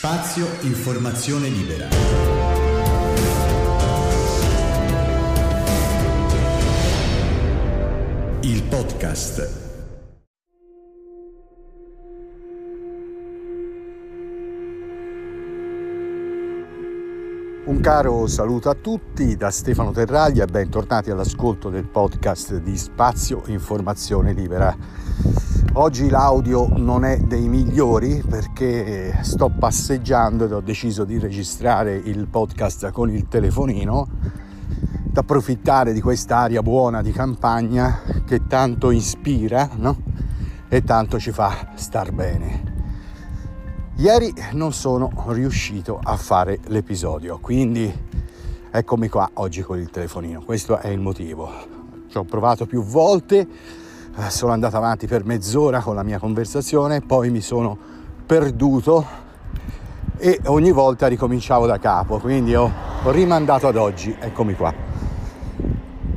[0.00, 1.88] Spazio Informazione Libera.
[8.42, 9.66] Il podcast.
[17.64, 24.32] Un caro saluto a tutti da Stefano Terraglia bentornati all'ascolto del podcast di Spazio Informazione
[24.32, 24.76] Libera.
[25.80, 32.26] Oggi l'audio non è dei migliori perché sto passeggiando ed ho deciso di registrare il
[32.26, 34.08] podcast con il telefonino
[35.04, 40.02] da approfittare di quest'aria buona di campagna che tanto ispira no?
[40.68, 42.62] e tanto ci fa star bene.
[43.98, 47.88] Ieri non sono riuscito a fare l'episodio, quindi
[48.68, 50.42] eccomi qua oggi con il telefonino.
[50.42, 51.76] Questo è il motivo.
[52.08, 53.46] Ci ho provato più volte, eh,
[54.28, 57.76] sono andato avanti per mezz'ora con la mia conversazione, poi mi sono
[58.26, 59.06] perduto
[60.18, 62.70] e ogni volta ricominciavo da capo, quindi ho
[63.06, 64.14] rimandato ad oggi.
[64.18, 64.74] Eccomi qua.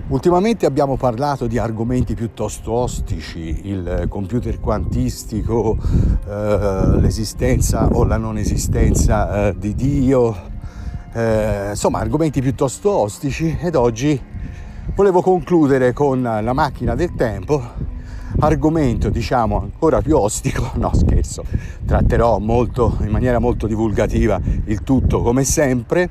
[0.07, 5.77] Ultimamente abbiamo parlato di argomenti piuttosto ostici, il computer quantistico,
[6.27, 10.35] eh, l'esistenza o la non esistenza eh, di Dio,
[11.13, 14.21] eh, insomma argomenti piuttosto ostici ed oggi
[14.95, 17.61] volevo concludere con la macchina del tempo,
[18.41, 21.43] argomento diciamo ancora più ostico, no scherzo,
[21.85, 26.09] tratterò molto, in maniera molto divulgativa il tutto come sempre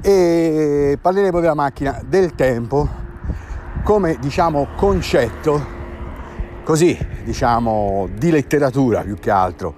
[0.00, 3.02] e parleremo della macchina del tempo
[3.82, 5.72] come diciamo concetto
[6.62, 9.74] così diciamo di letteratura più che altro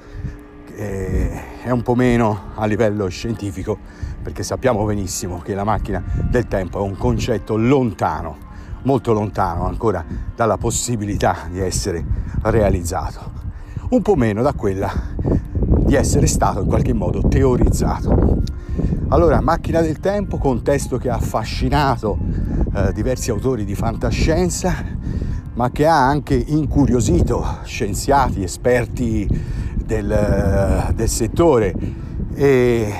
[0.74, 3.78] è un po' meno a livello scientifico
[4.22, 8.45] perché sappiamo benissimo che la macchina del tempo è un concetto lontano
[8.86, 10.02] molto lontano ancora
[10.34, 12.04] dalla possibilità di essere
[12.42, 13.32] realizzato.
[13.90, 18.42] Un po' meno da quella di essere stato in qualche modo teorizzato.
[19.08, 22.18] Allora, Macchina del Tempo, contesto che ha affascinato
[22.74, 24.74] eh, diversi autori di fantascienza,
[25.54, 29.28] ma che ha anche incuriosito scienziati, esperti
[29.74, 31.74] del, eh, del settore
[32.34, 32.94] e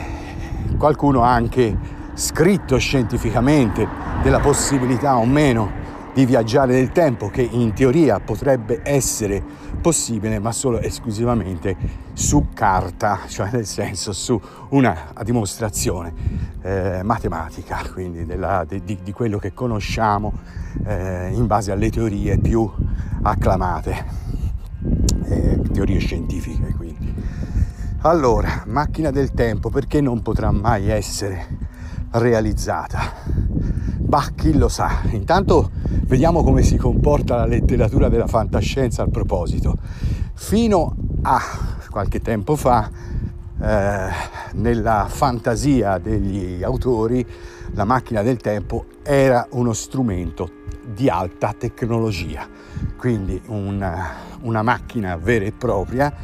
[0.79, 3.87] qualcuno ha anche scritto scientificamente
[4.23, 5.85] della possibilità o meno
[6.17, 9.43] di viaggiare nel tempo che in teoria potrebbe essere
[9.83, 11.77] possibile ma solo esclusivamente
[12.15, 14.41] su carta, cioè nel senso su
[14.71, 16.15] una dimostrazione
[16.63, 20.33] eh, matematica, quindi della, di, di, quello che conosciamo
[20.87, 22.67] eh, in base alle teorie più
[23.21, 24.05] acclamate,
[25.25, 27.13] eh, teorie scientifiche quindi.
[28.01, 31.59] Allora, macchina del tempo, perché non potrà mai essere
[32.13, 33.66] realizzata?
[34.07, 35.03] Bah, chi lo sa.
[35.11, 35.71] Intanto
[36.07, 39.77] Vediamo come si comporta la letteratura della fantascienza al proposito.
[40.35, 41.41] Fino a
[41.91, 42.89] qualche tempo fa,
[43.61, 44.09] eh,
[44.53, 47.27] nella fantasia degli autori,
[47.73, 50.49] la macchina del tempo era uno strumento
[50.85, 52.47] di alta tecnologia,
[52.97, 54.11] quindi una,
[54.43, 56.15] una macchina vera e propria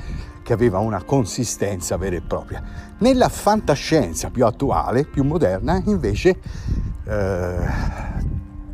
[0.44, 2.62] che aveva una consistenza vera e propria.
[2.98, 6.38] Nella fantascienza più attuale, più moderna, invece
[7.12, 8.00] eh,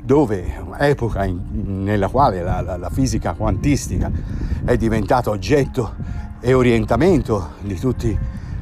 [0.03, 4.11] dove epoca in, nella quale la, la, la fisica quantistica
[4.65, 5.95] è diventata oggetto
[6.41, 8.19] e orientamento di tutti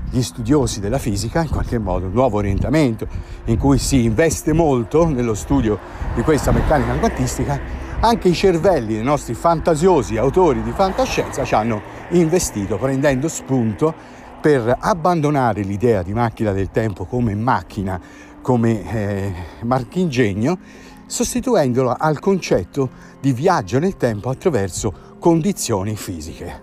[0.09, 3.07] gli studiosi della fisica, in qualche modo un nuovo orientamento
[3.45, 5.79] in cui si investe molto nello studio
[6.15, 7.61] di questa meccanica quantistica,
[8.01, 13.95] anche i cervelli dei nostri fantasiosi autori di fantascienza ci hanno investito prendendo spunto
[14.41, 18.01] per abbandonare l'idea di macchina del tempo come macchina,
[18.47, 20.57] come eh, marchingegno
[21.05, 22.91] sostituendolo al concetto
[23.21, 26.63] di viaggio nel tempo attraverso condizioni fisiche.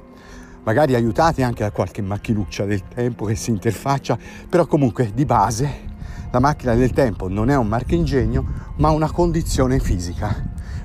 [0.63, 4.17] Magari aiutati anche da qualche macchinuccia del tempo che si interfaccia,
[4.47, 5.91] però comunque di base
[6.31, 8.45] la macchina del tempo non è un marchingegno,
[8.77, 10.33] ma una condizione fisica,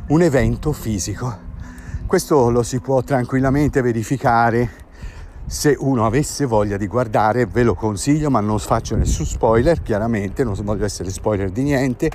[0.08, 1.32] un evento fisico.
[2.08, 4.87] Questo lo si può tranquillamente verificare
[5.48, 10.44] se uno avesse voglia di guardare ve lo consiglio ma non faccio nessun spoiler chiaramente
[10.44, 12.11] non voglio essere spoiler di niente.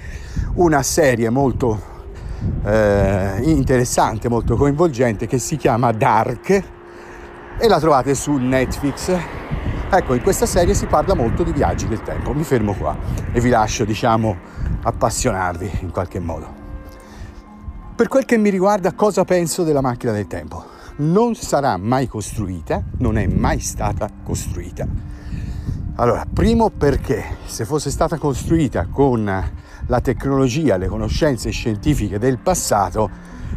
[0.55, 1.91] Una serie molto
[2.63, 6.63] eh, interessante molto coinvolgente che si chiama Dark
[7.57, 9.17] e la trovate su Netflix.
[9.89, 12.33] Ecco in questa serie si parla molto di viaggi del tempo.
[12.33, 12.95] Mi fermo qua
[13.31, 14.37] e vi lascio diciamo
[14.83, 16.61] appassionarvi in qualche modo.
[17.95, 22.83] Per quel che mi riguarda cosa penso della macchina del tempo non sarà mai costruita,
[22.97, 24.87] non è mai stata costruita.
[25.95, 29.23] Allora, primo perché se fosse stata costruita con
[29.85, 33.09] la tecnologia, le conoscenze scientifiche del passato,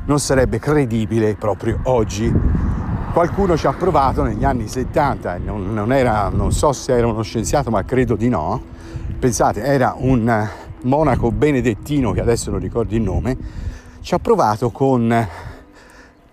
[0.07, 2.33] non sarebbe credibile proprio oggi
[3.17, 7.23] qualcuno ci ha provato negli anni 70, non, non, era, non so se era uno
[7.23, 8.63] scienziato, ma credo di no.
[9.19, 10.47] Pensate, era un
[10.83, 13.35] monaco benedettino, che adesso non ricordo il nome,
[14.03, 15.27] ci ha provato con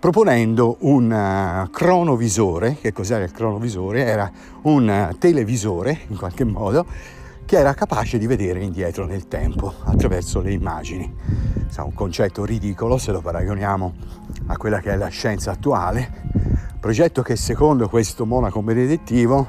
[0.04, 4.04] proponendo un uh, cronovisore, che cos'era il cronovisore?
[4.04, 4.30] Era
[4.64, 6.84] un uh, televisore in qualche modo
[7.46, 11.10] che era capace di vedere indietro nel tempo attraverso le immagini.
[11.74, 13.94] È un concetto ridicolo se lo paragoniamo
[14.48, 16.12] a quella che è la scienza attuale,
[16.78, 19.46] progetto che secondo questo monaco benedettivo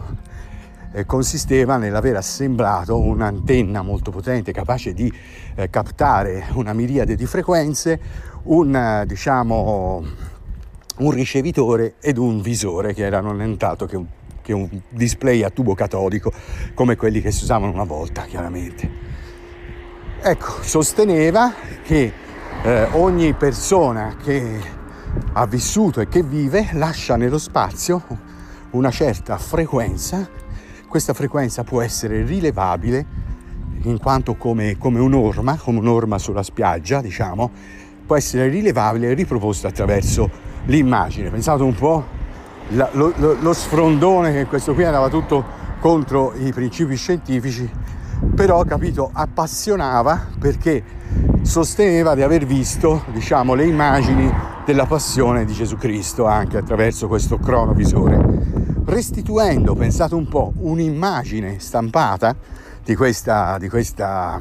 [0.94, 5.12] eh, consisteva nell'aver assemblato un'antenna molto potente capace di
[5.56, 8.00] eh, captare una miriade di frequenze,
[8.44, 10.34] un eh, diciamo
[10.98, 14.06] un ricevitore ed un visore che erano nient'altro che un,
[14.42, 16.32] che un display a tubo catodico
[16.74, 18.90] come quelli che si usavano una volta chiaramente.
[20.22, 21.54] Ecco, sosteneva
[21.84, 22.12] che
[22.64, 24.60] eh, ogni persona che
[25.34, 28.04] ha vissuto e che vive lascia nello spazio
[28.72, 30.28] una certa frequenza,
[30.88, 33.24] questa frequenza può essere rilevabile
[33.84, 37.52] in quanto come, come un'orma, come un'orma sulla spiaggia, diciamo,
[38.06, 40.30] può essere rilevabile e riproposta attraverso
[40.66, 41.30] l'immagine.
[41.30, 42.04] Pensate un po'
[42.70, 45.44] la, lo, lo, sfrondone che questo qui andava tutto
[45.80, 47.70] contro i principi scientifici,
[48.34, 50.84] però capito appassionava perché
[51.42, 54.32] sosteneva di aver visto diciamo le immagini
[54.66, 62.36] della passione di Gesù Cristo anche attraverso questo cronovisore restituendo pensate un po' un'immagine stampata
[62.84, 64.40] di questa, di questa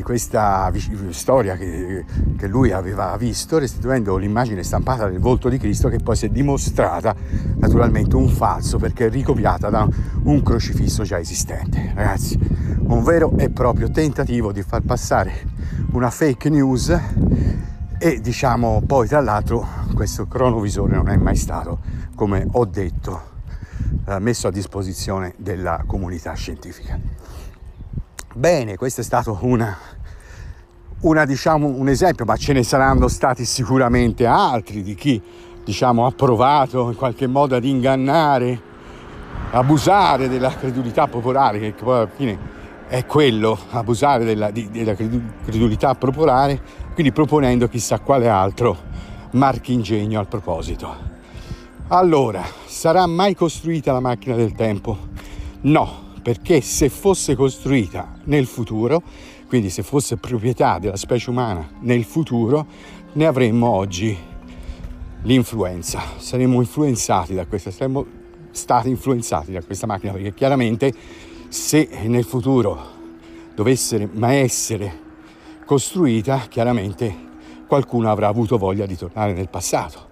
[0.00, 0.72] di questa
[1.10, 2.04] storia che,
[2.38, 6.28] che, lui aveva visto, restituendo l'immagine stampata del volto di Cristo che poi si è
[6.30, 7.14] dimostrata
[7.56, 9.86] naturalmente un falso perché ricopiata da
[10.22, 11.92] un crocifisso già esistente.
[11.94, 12.38] Ragazzi,
[12.78, 15.48] un vero e proprio tentativo di far passare
[15.92, 16.98] una fake news
[17.98, 21.80] e diciamo poi tra l'altro questo cronovisore non è mai stato,
[22.14, 23.20] come ho detto,
[24.06, 26.98] eh, messo a disposizione della comunità scientifica.
[28.32, 29.76] Bene, questo è stato una,
[31.00, 35.20] una, diciamo, un esempio, ma ce ne saranno stati sicuramente altri di chi
[35.64, 38.60] diciamo, ha provato in qualche modo ad ingannare,
[39.50, 42.38] abusare della credulità popolare, che poi alla fine
[42.86, 46.60] è quello, abusare della, di, della credulità popolare,
[46.94, 48.76] quindi proponendo chissà quale altro
[49.32, 50.94] marchingegno al proposito.
[51.88, 54.96] Allora, sarà mai costruita la macchina del tempo?
[55.62, 59.02] No, perché se fosse costruita nel futuro,
[59.48, 62.64] quindi se fosse proprietà della specie umana nel futuro,
[63.14, 64.16] ne avremmo oggi
[65.22, 68.06] l'influenza, saremmo influenzati da questa, saremmo
[68.52, 70.94] stati influenzati da questa macchina, perché chiaramente
[71.48, 72.78] se nel futuro
[73.56, 75.00] dovesse mai essere
[75.66, 77.12] costruita, chiaramente
[77.66, 80.06] qualcuno avrà avuto voglia di tornare nel passato.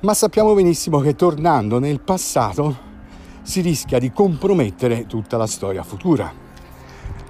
[0.00, 2.87] Ma sappiamo benissimo che tornando nel passato
[3.48, 6.30] si rischia di compromettere tutta la storia futura.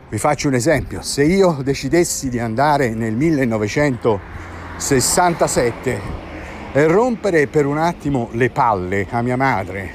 [0.09, 6.01] Vi faccio un esempio, se io decidessi di andare nel 1967
[6.73, 9.89] e rompere per un attimo le palle a mia madre,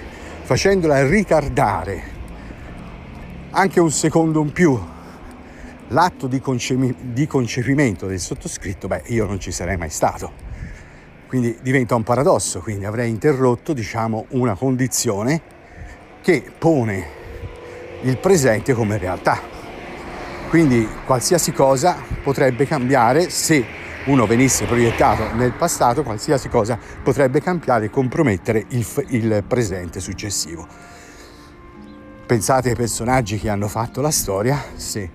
[0.43, 2.11] facendola ritardare
[3.49, 4.79] anche un secondo in più
[5.89, 10.31] l'atto di, conce- di concepimento del sottoscritto, beh, io non ci sarei mai stato.
[11.27, 15.59] Quindi diventa un paradosso, quindi avrei interrotto, diciamo, una condizione
[16.23, 17.05] che pone
[18.03, 19.41] il presente come realtà.
[20.47, 23.65] Quindi qualsiasi cosa potrebbe cambiare se
[24.05, 30.65] uno venisse proiettato nel passato, qualsiasi cosa potrebbe cambiare e compromettere il, il presente successivo.
[32.25, 35.09] Pensate ai personaggi che hanno fatto la storia, se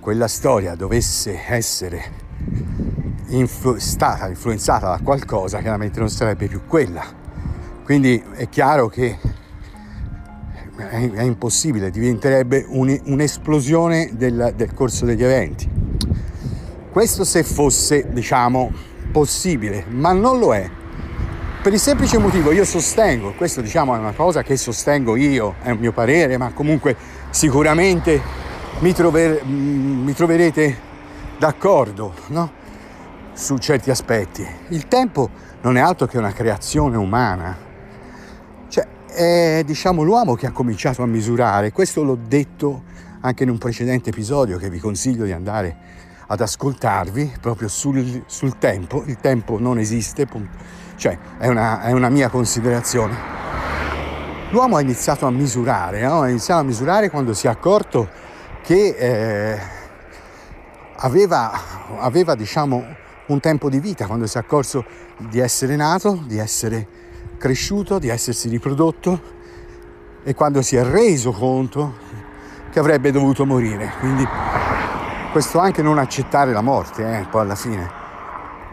[0.00, 2.12] quella storia dovesse essere
[3.28, 7.04] influ- stata influenzata da qualcosa, chiaramente non sarebbe più quella.
[7.84, 9.18] Quindi è chiaro che
[10.88, 15.68] è, è impossibile, diventerebbe un, un'esplosione del, del corso degli eventi.
[16.90, 18.72] Questo se fosse, diciamo,
[19.12, 20.68] possibile, ma non lo è.
[21.62, 25.70] Per il semplice motivo io sostengo, questo diciamo è una cosa che sostengo io, è
[25.70, 26.96] un mio parere, ma comunque
[27.28, 28.20] sicuramente
[28.78, 30.88] mi, trover, mi troverete
[31.38, 32.50] d'accordo no?
[33.34, 34.46] su certi aspetti.
[34.68, 35.28] Il tempo
[35.60, 37.56] non è altro che una creazione umana,
[39.12, 41.72] è diciamo, l'uomo che ha cominciato a misurare.
[41.72, 42.82] Questo l'ho detto
[43.20, 48.58] anche in un precedente episodio che vi consiglio di andare ad ascoltarvi proprio sul, sul
[48.58, 49.02] tempo.
[49.06, 50.26] Il tempo non esiste,
[50.96, 53.38] cioè è una, è una, mia considerazione.
[54.50, 56.22] L'uomo ha iniziato a misurare, no?
[56.22, 58.08] ha iniziato a misurare quando si è accorto
[58.62, 59.58] che eh,
[60.96, 62.84] aveva, aveva diciamo,
[63.26, 64.84] un tempo di vita, quando si è accorto
[65.16, 66.86] di essere nato, di essere
[67.40, 69.38] cresciuto, di essersi riprodotto
[70.22, 71.94] e quando si è reso conto
[72.70, 73.94] che avrebbe dovuto morire.
[73.98, 74.28] Quindi
[75.32, 77.98] questo anche non accettare la morte, eh, poi alla fine.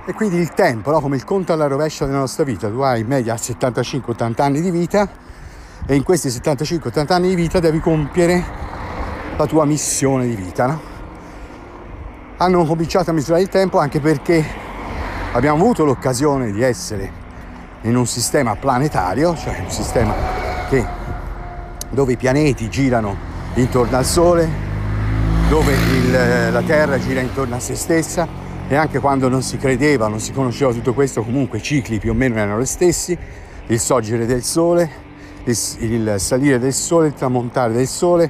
[0.05, 0.99] E quindi il tempo, no?
[0.99, 4.69] come il conto alla rovescia della nostra vita, tu hai in media 75-80 anni di
[4.69, 5.09] vita
[5.85, 8.43] e in questi 75-80 anni di vita devi compiere
[9.37, 10.65] la tua missione di vita.
[10.65, 10.81] No?
[12.35, 14.45] Hanno cominciato a misurare il tempo anche perché
[15.31, 17.25] abbiamo avuto l'occasione di essere
[17.87, 20.13] in un sistema planetario, cioè un sistema
[20.69, 20.85] che,
[21.89, 23.15] dove i pianeti girano
[23.53, 24.47] intorno al Sole,
[25.49, 28.27] dove il, la Terra gira intorno a se stessa
[28.67, 32.11] e anche quando non si credeva, non si conosceva tutto questo, comunque i cicli più
[32.11, 33.17] o meno erano gli stessi,
[33.67, 34.89] il sorgere del Sole,
[35.45, 38.29] il, il salire del Sole, il tramontare del Sole,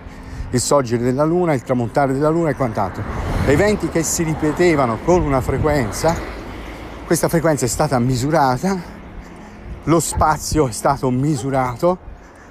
[0.52, 3.02] il sorgere della Luna, il tramontare della Luna e quant'altro.
[3.48, 6.16] Eventi che si ripetevano con una frequenza,
[7.08, 8.97] questa frequenza è stata misurata
[9.88, 11.98] lo spazio è stato misurato,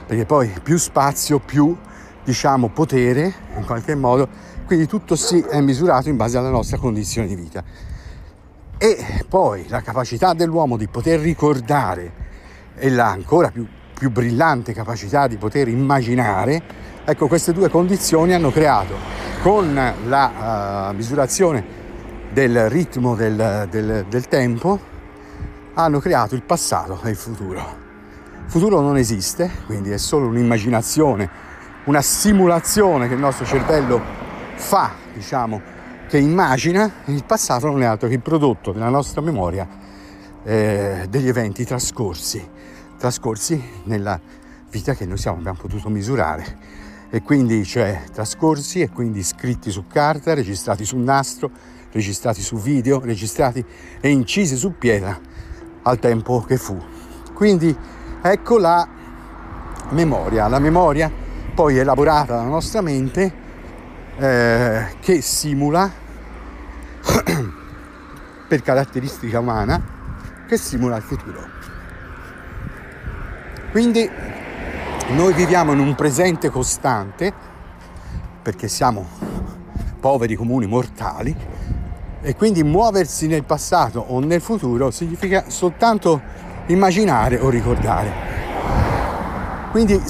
[0.06, 1.76] perché poi più spazio, più
[2.24, 4.28] diciamo potere in qualche modo,
[4.64, 7.62] quindi tutto si è misurato in base alla nostra condizione di vita.
[8.78, 12.24] E poi la capacità dell'uomo di poter ricordare
[12.74, 13.66] e la ancora più,
[13.98, 16.62] più brillante capacità di poter immaginare,
[17.04, 18.94] ecco queste due condizioni hanno creato
[19.42, 19.74] con
[20.06, 21.84] la uh, misurazione
[22.32, 24.94] del ritmo del, del, del tempo
[25.78, 27.84] hanno creato il passato e il futuro.
[28.44, 31.28] Il futuro non esiste, quindi è solo un'immaginazione,
[31.84, 34.00] una simulazione che il nostro cervello
[34.54, 35.60] fa, diciamo,
[36.08, 36.90] che immagina.
[37.06, 39.68] Il passato non è altro che il prodotto della nostra memoria
[40.44, 42.48] eh, degli eventi trascorsi,
[42.96, 44.18] trascorsi nella
[44.70, 46.74] vita che noi siamo, abbiamo potuto misurare.
[47.10, 51.50] E quindi c'è trascorsi e quindi scritti su carta, registrati su nastro,
[51.92, 53.62] registrati su video, registrati
[54.00, 55.34] e incisi su pietra
[55.86, 56.80] al tempo che fu.
[57.32, 57.74] Quindi
[58.22, 58.86] ecco la
[59.90, 61.10] memoria, la memoria
[61.54, 63.44] poi elaborata dalla nostra mente
[64.16, 65.90] eh, che simula
[68.48, 69.94] per caratteristica umana
[70.46, 71.54] che simula il futuro.
[73.70, 74.08] Quindi
[75.08, 77.32] noi viviamo in un presente costante
[78.42, 79.06] perché siamo
[80.00, 81.55] poveri comuni mortali
[82.26, 86.20] e quindi muoversi nel passato o nel futuro significa soltanto
[86.66, 88.10] immaginare o ricordare.
[89.70, 90.02] Quindi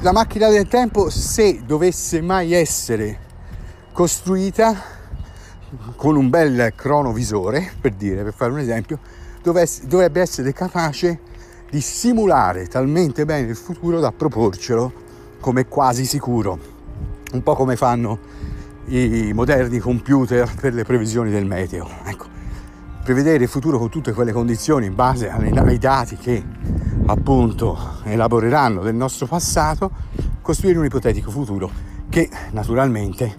[0.00, 3.18] la macchina del tempo, se dovesse mai essere
[3.90, 4.82] costruita
[5.96, 8.98] con un bel cronovisore, per dire, per fare un esempio,
[9.40, 11.20] dovrebbe essere capace
[11.70, 14.92] di simulare talmente bene il futuro da proporcelo
[15.40, 16.58] come quasi sicuro,
[17.32, 18.18] un po' come fanno
[18.86, 21.88] i moderni computer per le previsioni del meteo.
[22.04, 22.26] Ecco,
[23.02, 26.44] prevedere il futuro con tutte quelle condizioni in base ai dati che
[27.06, 29.90] appunto elaboreranno del nostro passato,
[30.42, 31.70] costruire un ipotetico futuro
[32.08, 33.36] che naturalmente,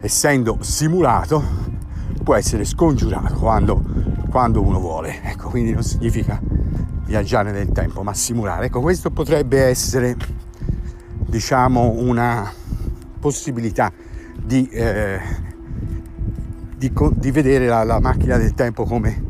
[0.00, 1.42] essendo simulato,
[2.22, 3.82] può essere scongiurato quando,
[4.30, 5.22] quando uno vuole.
[5.22, 6.40] Ecco, quindi non significa
[7.04, 8.66] viaggiare nel tempo, ma simulare.
[8.66, 10.16] Ecco, questo potrebbe essere,
[11.26, 12.50] diciamo, una
[13.18, 13.92] possibilità
[14.42, 15.20] di, eh,
[16.76, 19.22] di, di vedere la, la, macchina del tempo come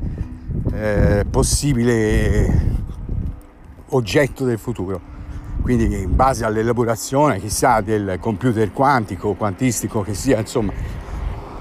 [0.72, 2.78] eh, possibile
[3.88, 5.08] oggetto del futuro.
[5.62, 10.72] Quindi in base all'elaborazione, chissà, del computer quantico, quantistico che sia, insomma,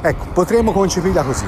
[0.02, 1.46] ecco, potremmo concepirla così,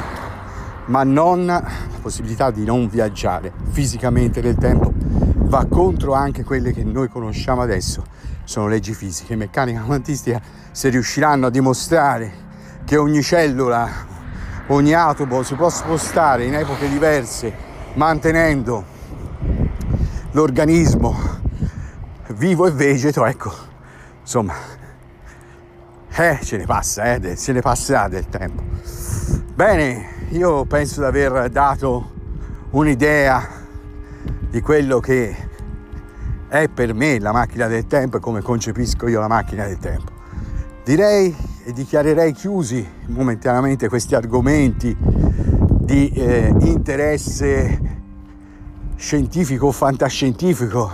[0.85, 1.63] ma non la
[2.01, 5.00] possibilità di non viaggiare fisicamente nel tempo
[5.51, 8.05] va contro anche quelle che noi conosciamo adesso,
[8.45, 10.41] sono leggi fisiche, meccanica quantistica,
[10.71, 12.31] se riusciranno a dimostrare
[12.85, 13.85] che ogni cellula,
[14.67, 17.53] ogni atomo si può spostare in epoche diverse
[17.95, 18.85] mantenendo
[20.31, 21.19] l'organismo
[22.29, 23.51] vivo e vegeto, ecco,
[24.21, 24.53] insomma,
[26.15, 28.63] eh, ce ne passa, eh, ce ne passerà del tempo.
[29.53, 32.09] Bene, io penso di aver dato
[32.69, 33.59] un'idea
[34.51, 35.33] di quello che
[36.49, 40.11] è per me la macchina del tempo e come concepisco io la macchina del tempo.
[40.83, 47.99] Direi e dichiarerei chiusi momentaneamente questi argomenti di eh, interesse
[48.97, 50.91] scientifico o fantascientifico